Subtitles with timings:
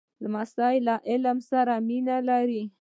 [0.23, 2.63] لمسی له علم سره مینه لري.